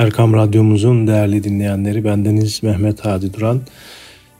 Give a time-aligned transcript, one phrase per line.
[0.00, 3.60] Erkam Radyomuzun değerli dinleyenleri bendeniz Mehmet Hadi Duran.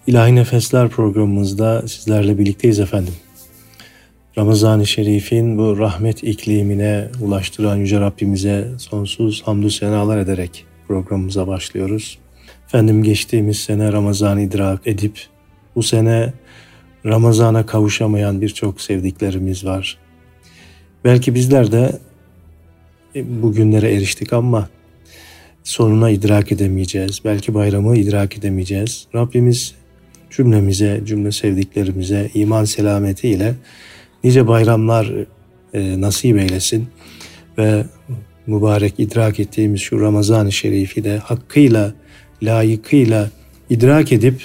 [0.06, 3.14] İlahi Nefesler programımızda sizlerle birlikteyiz efendim.
[4.38, 12.18] Ramazan-ı Şerif'in bu rahmet iklimine ulaştıran Yüce Rabbimize sonsuz hamdü senalar ederek programımıza başlıyoruz.
[12.66, 15.26] Efendim geçtiğimiz sene Ramazan idrak edip
[15.76, 16.32] bu sene
[17.06, 19.98] Ramazan'a kavuşamayan birçok sevdiklerimiz var.
[21.04, 21.98] Belki bizler de
[23.14, 24.68] bu günlere eriştik ama
[25.64, 27.20] sonuna idrak edemeyeceğiz.
[27.24, 29.06] Belki bayramı idrak edemeyeceğiz.
[29.14, 29.74] Rabbimiz
[30.30, 33.54] cümlemize, cümle sevdiklerimize iman selameti ile
[34.24, 35.12] nice bayramlar
[35.74, 36.88] e, nasip eylesin
[37.58, 37.84] ve
[38.46, 41.94] mübarek idrak ettiğimiz şu Ramazan-ı Şerif'i de hakkıyla,
[42.42, 43.30] layıkıyla
[43.70, 44.42] idrak edip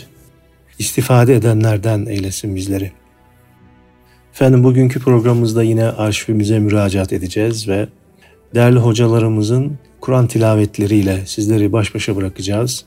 [0.79, 2.91] istifade edenlerden eylesin bizleri.
[4.33, 7.87] Efendim bugünkü programımızda yine arşivimize müracaat edeceğiz ve
[8.55, 12.85] değerli hocalarımızın Kur'an tilavetleriyle sizleri baş başa bırakacağız.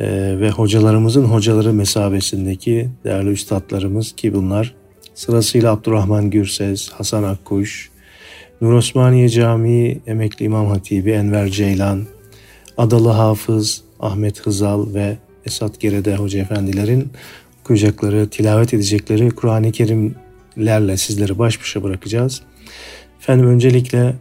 [0.00, 0.06] Ee,
[0.40, 4.74] ve hocalarımızın hocaları mesabesindeki değerli üstadlarımız ki bunlar
[5.14, 7.90] sırasıyla Abdurrahman Gürses, Hasan Akkuş,
[8.60, 12.06] Nur Osmaniye Camii Emekli İmam Hatibi Enver Ceylan,
[12.76, 17.10] Adalı Hafız Ahmet Hızal ve Esat Gerede Hoca Efendilerin
[17.60, 22.42] okuyacakları, tilavet edecekleri Kur'an-ı Kerimlerle sizleri baş başa bırakacağız.
[23.20, 24.14] Efendim öncelikle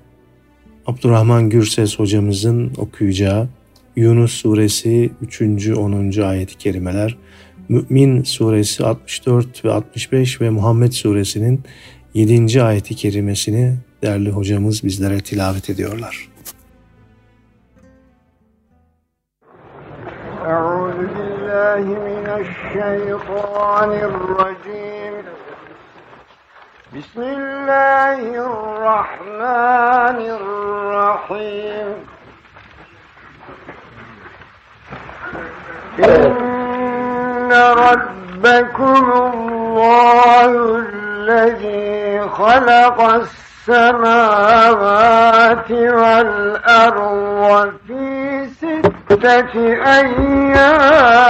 [0.88, 3.48] Abdurrahman Gürses hocamızın okuyacağı
[3.96, 5.42] Yunus suresi 3.
[5.42, 6.22] 10.
[6.22, 7.18] ayet-i kerimeler,
[7.70, 11.62] Mü'min suresi 64 ve 65 ve Muhammed suresinin
[12.14, 12.64] 7.
[12.64, 16.30] ayeti kerimesini değerli hocamız bizlere tilavet ediyorlar.
[26.92, 28.20] بسم الله
[28.52, 31.90] الرحمن الرحيم.
[36.00, 37.52] إن
[37.88, 43.02] ربكم الله الذي خلق
[43.68, 44.52] السماوات
[46.02, 49.54] والأرض في ستة
[50.00, 51.22] أيام.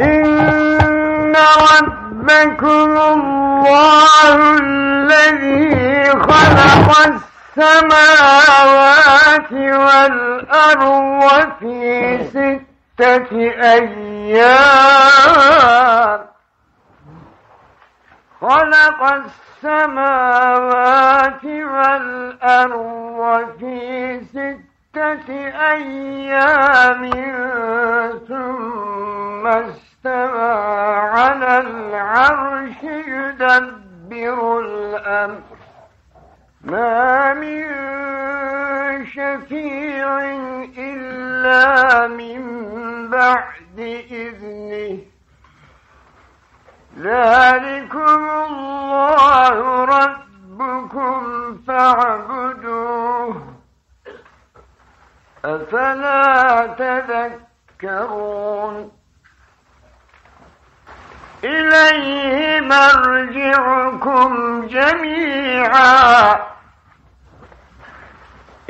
[0.00, 1.36] إن
[1.72, 6.88] ربكم الله الذي خلق
[7.56, 11.22] السماوات والأرض
[11.60, 13.30] في ستة
[13.72, 15.00] أيام.
[18.40, 19.00] خلق
[19.64, 22.80] السماوات والأرض
[23.58, 23.76] في
[24.32, 24.69] ستة
[25.72, 27.10] أيام
[28.28, 30.52] ثم استوى
[30.90, 35.40] على العرش يدبر الأمر.
[36.64, 37.66] ما من
[39.06, 40.18] شفيع
[40.78, 42.40] إلا من
[43.10, 43.78] بعد
[44.10, 44.98] إذنه.
[46.98, 53.49] ذلكم الله ربكم فاعبدوه.
[55.44, 56.66] أفلا
[57.80, 58.92] تذكرون؟
[61.44, 66.40] إليه مرجعكم جميعا.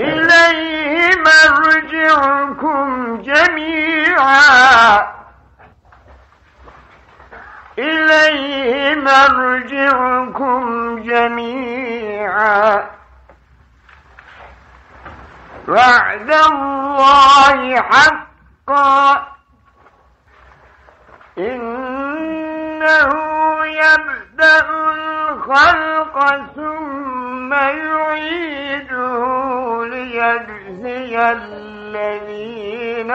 [0.00, 5.10] إليه مرجعكم جميعا.
[7.78, 12.91] إليه مرجعكم جميعا.
[15.70, 19.26] وعد الله حقا.
[21.38, 23.10] إنه
[23.64, 26.16] يبدأ الخلق
[26.56, 29.14] ثم يعيده
[29.84, 33.10] ليجزي الذين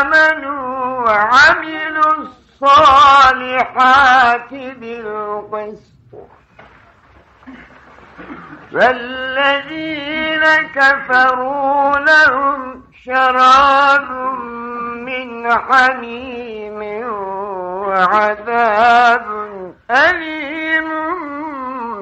[0.00, 2.12] آمنوا وعملوا
[2.62, 3.74] الصالحات
[4.52, 5.93] بالقسط.
[8.74, 10.44] فالذين
[10.74, 14.10] كفروا لهم شراب
[15.06, 16.80] من حميم
[17.86, 19.26] وعذاب
[19.90, 20.88] أليم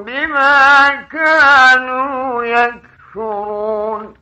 [0.05, 4.22] بما كانوا يكفرون.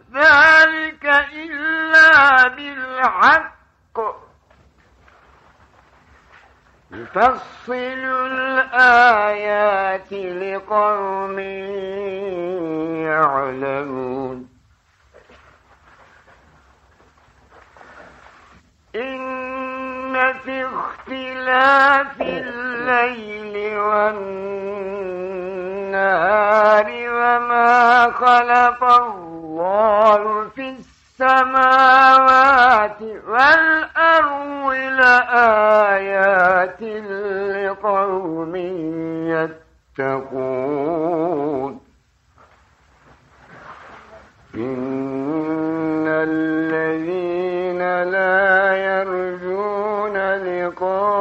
[0.21, 3.97] ذلك إلا بالحق.
[6.91, 7.73] يفصل
[8.31, 11.39] الآيات لقوم
[13.09, 14.37] يعلمون.
[18.95, 24.61] إن في اختلاف الليل والنهار
[27.09, 28.83] وما خلق
[29.51, 30.75] الله في
[31.19, 36.81] السماوات والأرض لآيات
[37.67, 38.55] لقوم
[39.99, 41.71] يتقون.
[44.55, 50.15] إن الذين لا يرجون
[50.47, 51.15] لقاءنا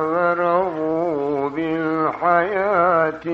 [0.00, 3.26] ورضوا بالحياة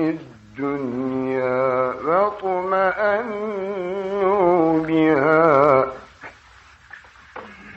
[2.99, 5.85] واطمأنوا بها.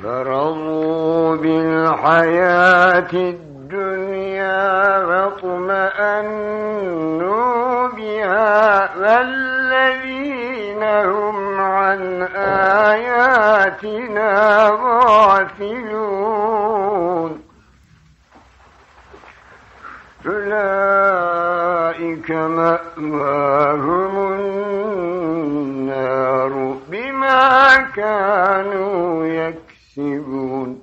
[0.02, 5.96] فرضوا بالحياة الدنيا واطمأنوا
[7.88, 8.90] بها.
[8.96, 12.22] والذين هم عن
[12.92, 13.50] آياتنا
[14.82, 15.86] غافلون.
[20.26, 20.70] أولئك
[22.30, 24.75] مأواهم النار.
[26.90, 30.82] بما كانوا يكسبون.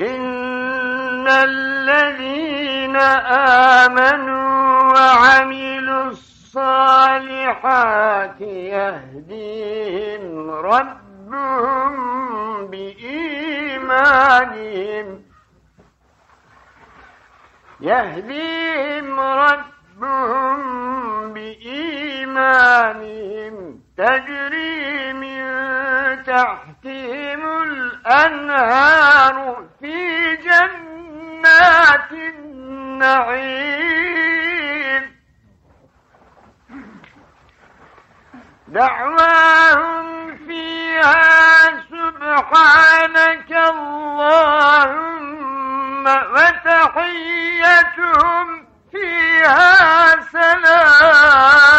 [0.00, 2.96] إن الذين
[3.86, 7.20] آمنوا وعملوا الصالحات
[8.40, 11.96] يهديهم ربهم
[12.66, 13.74] بإيمانهم.
[17.80, 19.73] يهديهم ربهم
[22.44, 23.54] بإيمانهم
[23.96, 25.42] تجري من
[26.24, 29.36] تحتهم الأنهار
[29.80, 33.54] في جنات النعيم.
[38.68, 44.94] دعواهم فيها سبحانك اللهم
[46.34, 47.84] وتحيتهم
[48.94, 51.74] فيها سلام.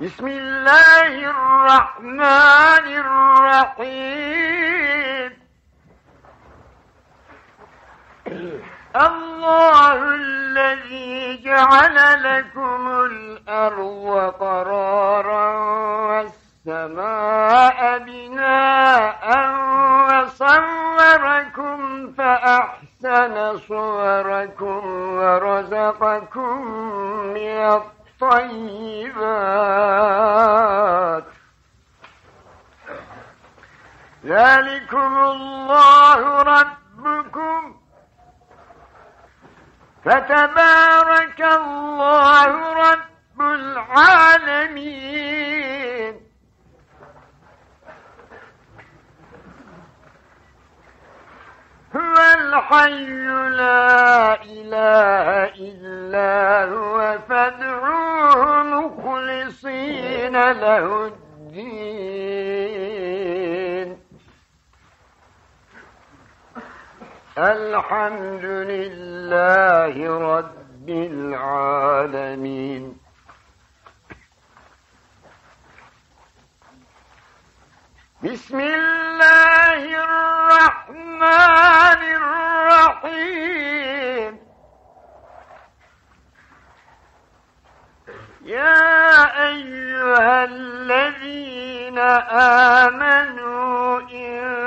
[0.00, 2.86] بسم الله الرحمن
[3.84, 4.64] الرحيم.
[8.26, 15.48] الله الذي جعل لكم الأرض قرارا
[16.06, 19.24] والسماء بناء
[20.08, 21.78] وصوركم
[22.12, 24.82] فأحسن صوركم
[25.16, 26.66] ورزقكم
[27.34, 27.80] من
[28.22, 29.24] الطيبات.
[34.24, 37.83] ذلكم الله ربكم.
[40.04, 44.94] فتبارك الله رب العالمين.
[51.96, 53.06] هو الحي
[53.50, 55.26] لا إله
[55.68, 63.03] إلا هو فادعوه مخلصين له الدين.
[67.38, 69.94] الحمد لله
[70.38, 72.84] رب العالمين.
[78.22, 81.22] بسم الله الرحمن
[83.02, 84.38] الرحيم.
[88.44, 91.98] يا أيها الذين
[92.78, 94.63] آمنوا إن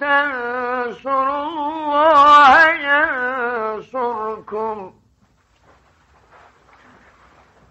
[0.00, 2.52] تنصروا الله
[2.90, 4.76] ينصركم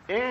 [0.10, 0.26] إن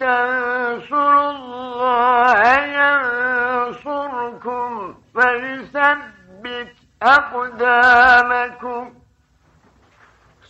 [0.00, 2.40] تنصروا الله
[2.80, 4.70] ينصركم
[5.14, 6.72] فيثبت
[7.02, 8.82] أقدامكم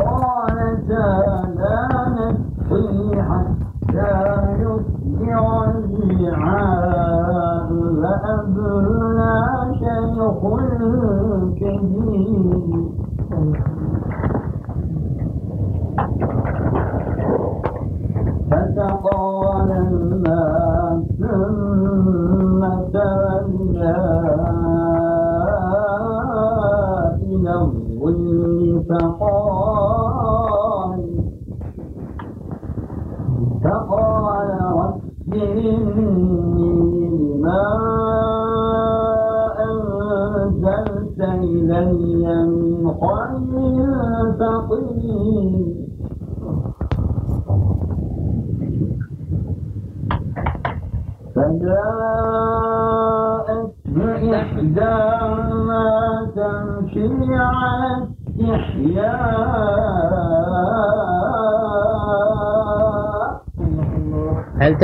[0.00, 1.23] قالتا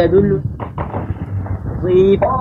[0.02, 0.42] تدل
[1.84, 2.41] ضيف.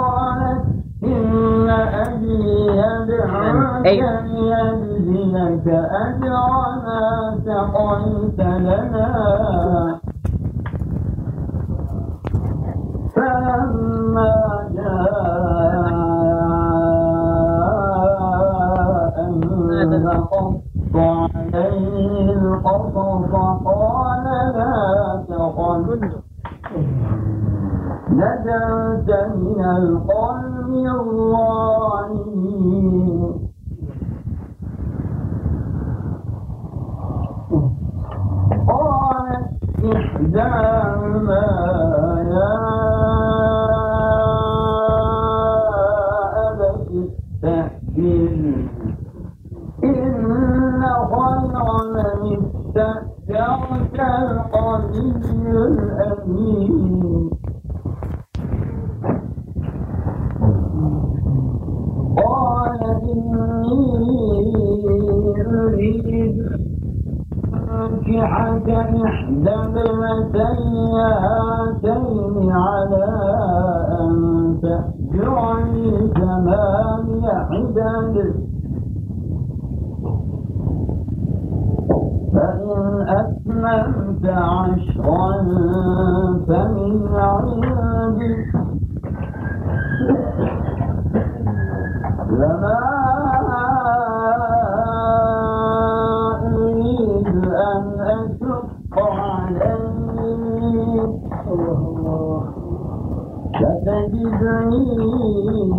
[104.01, 105.73] Gidi gönlüm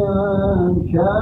[0.00, 1.21] yaşa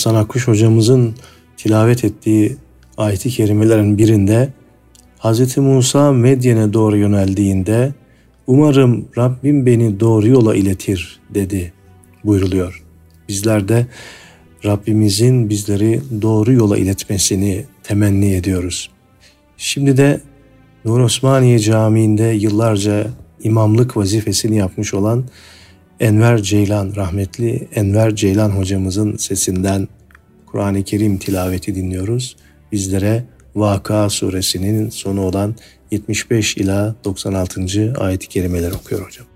[0.00, 1.14] Hasan Akkuş hocamızın
[1.56, 2.56] tilavet ettiği
[2.96, 4.48] ayeti kerimelerin birinde
[5.18, 5.58] Hz.
[5.58, 7.92] Musa Medyen'e doğru yöneldiğinde
[8.46, 11.72] umarım Rabbim beni doğru yola iletir dedi
[12.24, 12.84] buyruluyor.
[13.28, 13.86] Bizler de
[14.64, 18.90] Rabbimizin bizleri doğru yola iletmesini temenni ediyoruz.
[19.56, 20.20] Şimdi de
[20.84, 23.06] Nur Osmaniye Camii'nde yıllarca
[23.42, 25.24] imamlık vazifesini yapmış olan
[26.00, 29.88] Enver Ceylan, rahmetli Enver Ceylan hocamızın sesinden
[30.46, 32.36] Kur'an-ı Kerim tilaveti dinliyoruz.
[32.72, 35.54] Bizlere Vaka suresinin sonu olan
[35.90, 37.94] 75 ila 96.
[37.98, 39.26] ayet-i kerimeler okuyor hocam.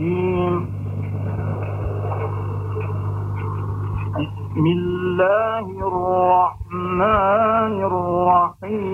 [0.00, 0.79] Euzu.
[4.50, 7.74] بسم الله الرحمن
[8.60, 8.90] الرحيم.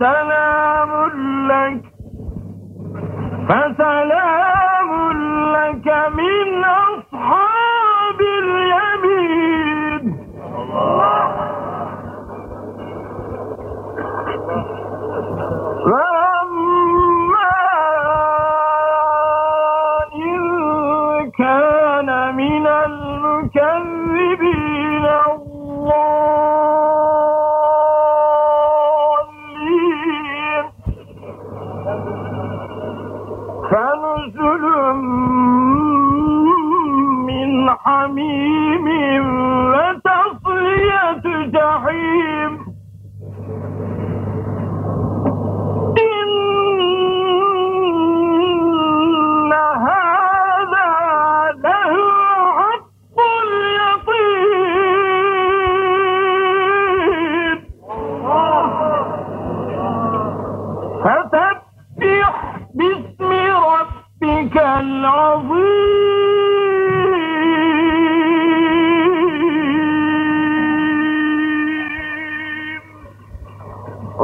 [0.00, 0.33] தரண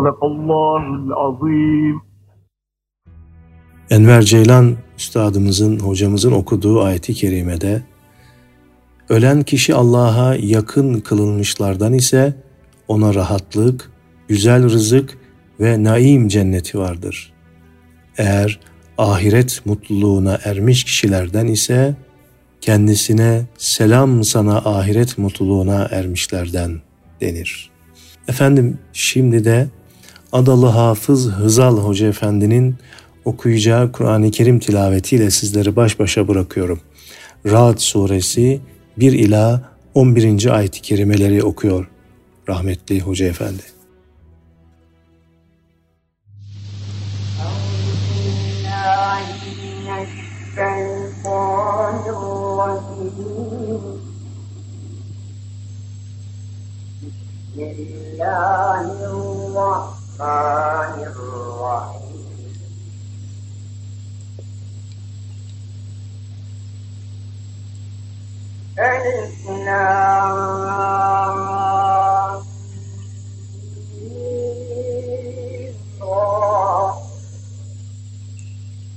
[0.00, 1.10] Sadakallahul
[3.90, 7.82] Enver Ceylan üstadımızın, hocamızın okuduğu ayeti kerimede
[9.08, 12.34] Ölen kişi Allah'a yakın kılınmışlardan ise
[12.88, 13.90] ona rahatlık,
[14.28, 15.18] güzel rızık
[15.60, 17.32] ve naim cenneti vardır.
[18.18, 18.60] Eğer
[18.98, 21.96] ahiret mutluluğuna ermiş kişilerden ise
[22.60, 26.80] kendisine selam sana ahiret mutluluğuna ermişlerden
[27.20, 27.70] denir.
[28.28, 29.68] Efendim şimdi de
[30.31, 32.75] Adalı Hafız Hızal Hoca Efendi'nin
[33.25, 36.79] okuyacağı Kur'an-ı Kerim tilavetiyle sizleri baş başa bırakıyorum.
[37.45, 38.61] Ra'd suresi
[38.97, 39.61] 1 ila
[39.93, 40.55] 11.
[40.55, 41.87] ayet-i kerimeleri okuyor
[42.49, 43.63] rahmetli Hoca Efendi.
[57.55, 59.98] بسم الله الرحمن
[61.06, 62.00] الرحيم
[68.78, 70.60] ألف لام
[74.00, 76.94] ميم را.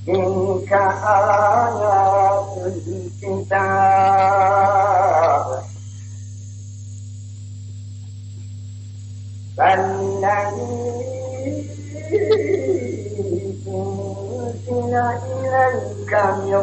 [0.08, 3.84] تلك آيات الكتاب
[9.58, 10.83] فالذي
[14.74, 16.56] أنزل إليك من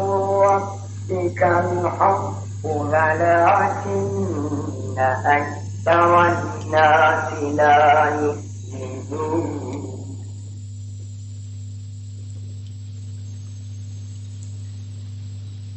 [0.43, 2.33] ربك الحق
[2.65, 4.29] ولكن
[4.99, 9.61] أكثر الناس لا يؤمنون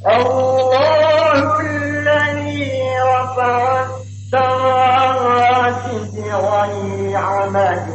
[0.05, 7.92] الله الذي رفع السماوات بغير عمد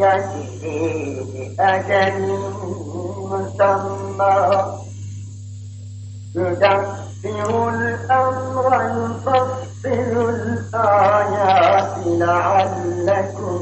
[0.00, 1.26] يجري
[1.58, 2.18] لأجل
[3.30, 4.36] مسمى
[6.34, 13.60] يدبر الأمر يفصل الآيات لعلكم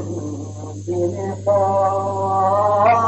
[0.87, 3.04] بلقاء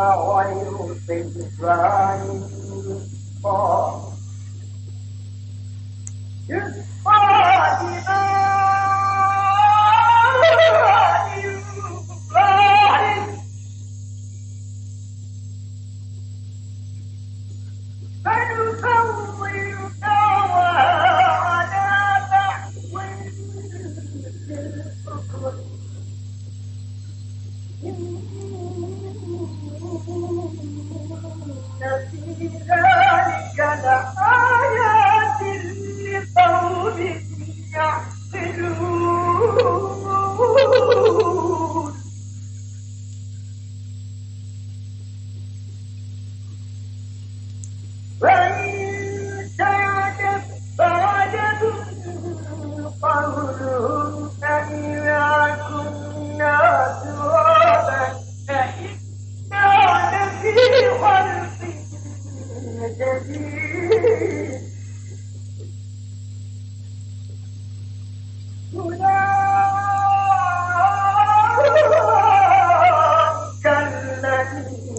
[0.00, 0.94] while you.
[1.06, 1.32] think
[3.42, 3.89] for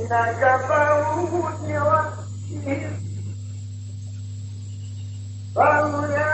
[0.02, 2.88] إنك فوت ربي
[5.56, 6.31] فولا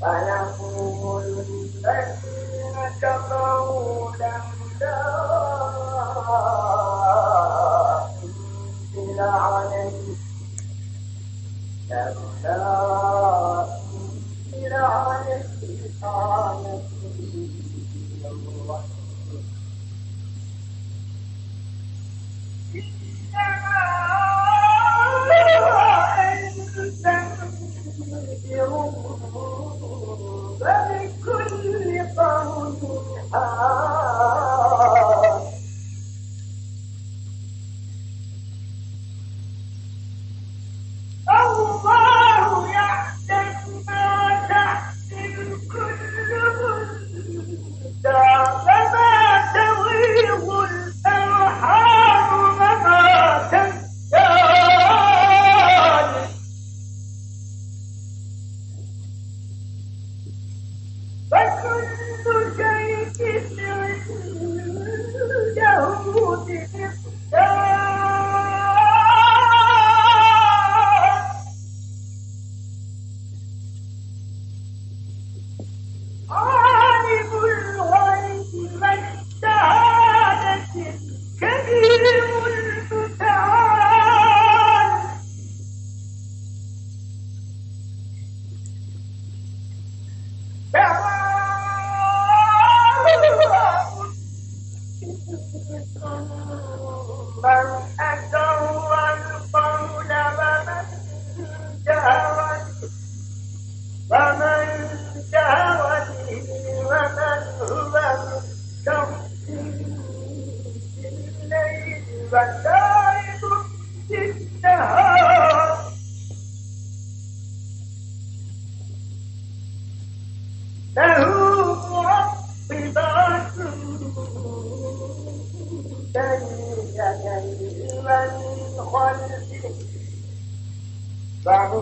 [0.00, 4.42] فيقول الذين كفروا لم
[8.92, 10.16] أنزل عليه.
[11.90, 13.66] لولا
[14.54, 15.44] أنزل عليه
[16.02, 16.80] آية
[28.06, 29.10] you,
[30.58, 31.52] very good,
[31.94, 32.88] you found me.
[33.34, 34.09] Ah.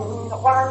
[0.07, 0.65] 你的花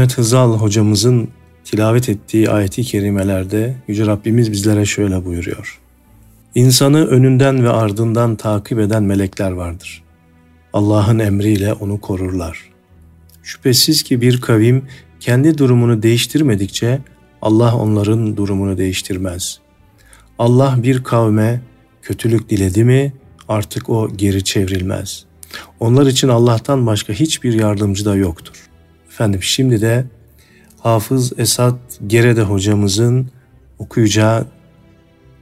[0.00, 1.28] Ahmet Hızal hocamızın
[1.64, 5.80] tilavet ettiği ayeti kerimelerde Yüce Rabbimiz bizlere şöyle buyuruyor.
[6.54, 10.02] İnsanı önünden ve ardından takip eden melekler vardır.
[10.72, 12.70] Allah'ın emriyle onu korurlar.
[13.42, 14.84] Şüphesiz ki bir kavim
[15.20, 16.98] kendi durumunu değiştirmedikçe
[17.42, 19.58] Allah onların durumunu değiştirmez.
[20.38, 21.60] Allah bir kavme
[22.02, 23.12] kötülük diledi mi
[23.48, 25.24] artık o geri çevrilmez.
[25.80, 28.69] Onlar için Allah'tan başka hiçbir yardımcı da yoktur.
[29.20, 30.04] Efendim şimdi de
[30.78, 31.74] Hafız Esat
[32.06, 33.30] Gerede hocamızın
[33.78, 34.46] okuyacağı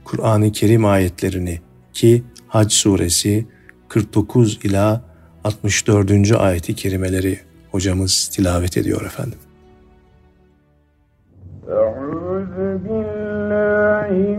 [0.05, 1.61] Kur'an-ı Kerim ayetlerini
[1.93, 3.47] ki Hac suresi
[3.89, 5.03] 49 ila
[5.45, 6.33] 64.
[6.33, 7.39] ayeti kerimeleri
[7.71, 9.39] hocamız tilavet ediyor efendim.
[11.69, 14.39] Euzu billahi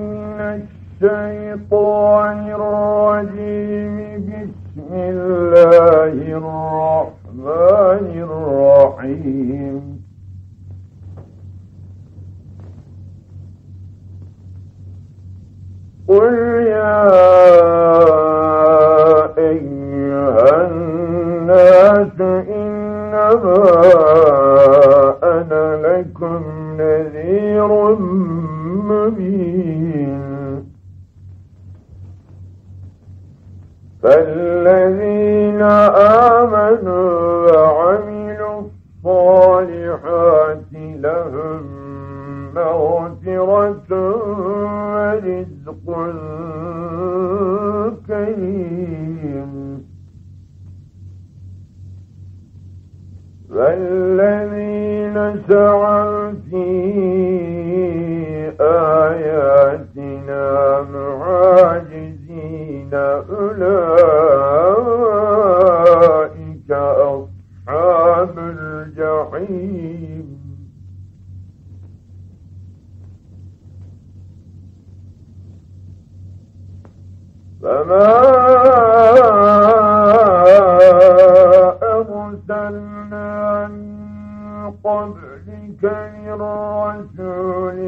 [84.84, 87.80] قبلك من رسول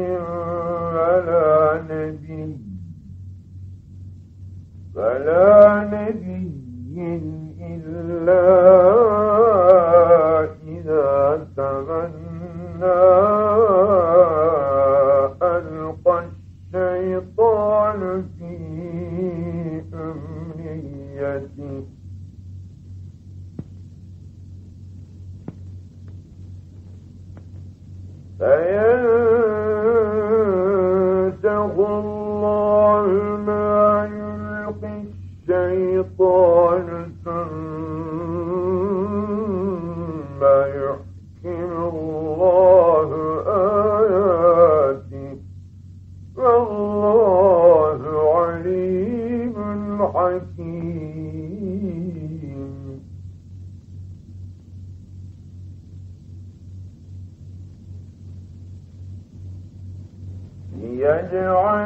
[0.94, 2.56] ولا نبي
[4.94, 6.52] فلا نبي
[7.60, 8.42] إلا
[10.68, 13.02] إذا تمنى
[15.42, 16.24] ألقى
[16.74, 18.00] الشيطان
[18.38, 18.52] في
[19.94, 21.84] أمنيته
[30.42, 33.06] فينسخ الله
[33.46, 34.98] ما يلقي
[35.48, 36.86] الشيطان.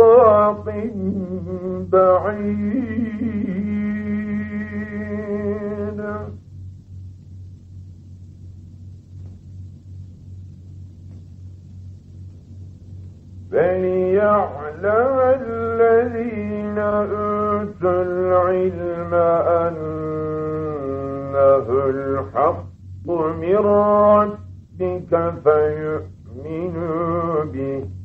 [0.00, 0.64] شقاق
[1.92, 3.10] بعيد.
[13.50, 19.14] فليعلم الذين أوتوا العلم
[19.64, 25.12] أنه الحق من ربك
[25.44, 27.99] فيؤمنوا به.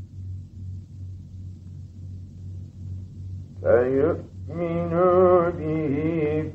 [3.65, 5.95] فيؤمنوا به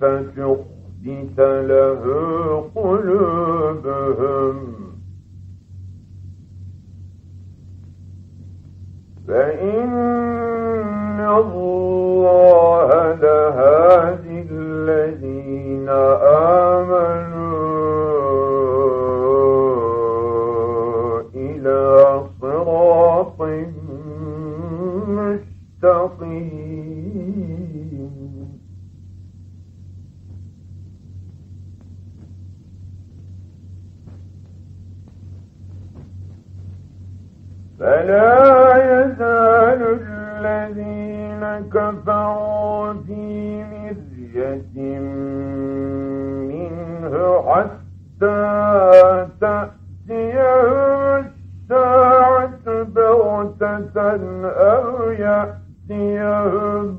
[0.00, 2.02] فتخبت له
[2.74, 4.56] قلوبهم.
[9.28, 16.69] فإن الله لهادي الذين آمنوا
[37.80, 44.98] فلا يزال الذين كفروا في مرية
[46.50, 47.14] منه
[47.48, 48.40] حتى
[49.40, 56.98] تأتيهم الساعة بغتة أو يأتيهم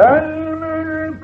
[0.00, 1.20] يزال الذين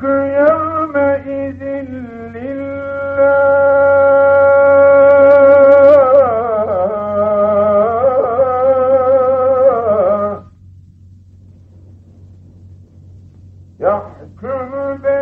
[14.37, 15.16] كفروا في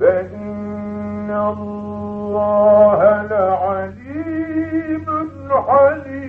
[0.00, 5.06] فإن الله لعليم
[5.68, 6.22] حليم.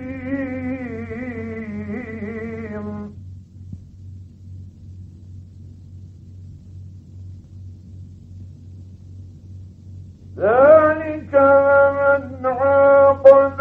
[10.37, 13.59] ذلك ومن عاقب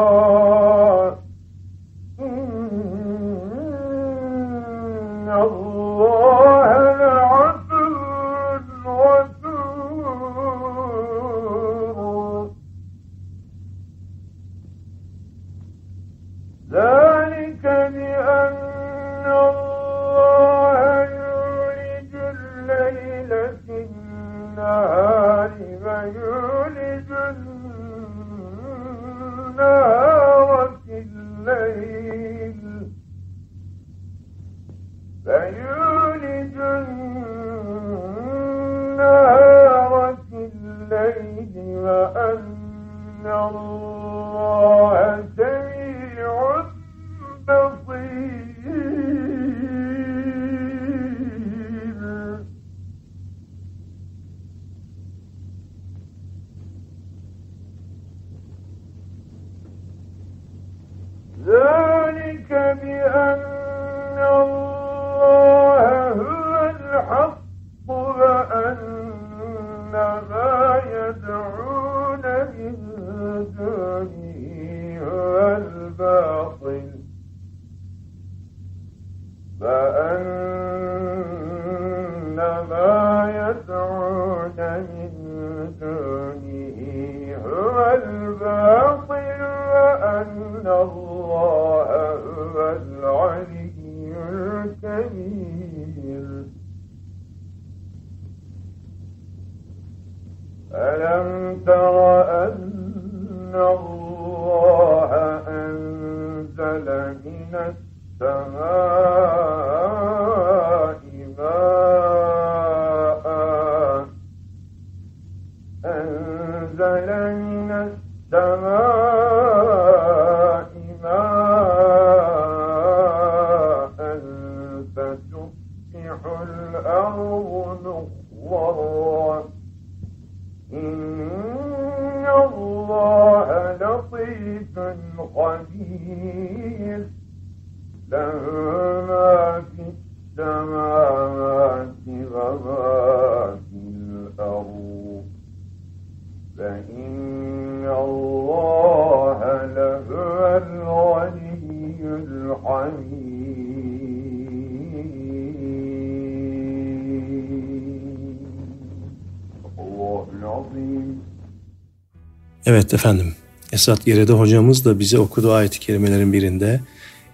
[162.87, 163.35] Evet efendim.
[163.71, 166.81] Esat Yerede hocamız da bize okuduğu ayet-i kerimelerin birinde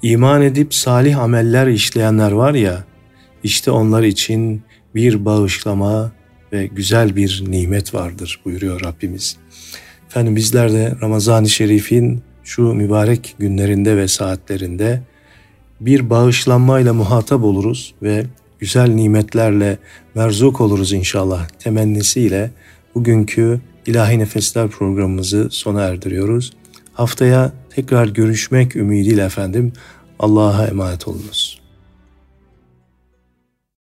[0.02, 2.84] iman edip salih ameller işleyenler var ya
[3.44, 4.64] işte onlar için
[4.96, 6.12] bir bağışlama
[6.54, 9.38] ve güzel bir nimet vardır buyuruyor Rabbimiz.
[10.08, 15.02] Efendim bizler de Ramazan-ı Şerif'in şu mübarek günlerinde ve saatlerinde
[15.80, 18.26] bir bağışlanmayla muhatap oluruz ve
[18.60, 19.78] güzel nimetlerle
[20.16, 22.52] merzuk oluruz inşallah temennisiyle
[22.96, 26.54] bugünkü İlahi Nefesler programımızı sona erdiriyoruz.
[26.94, 29.74] Haftaya tekrar görüşmek ümidiyle efendim
[30.20, 31.43] Allah'a emanet olunuz.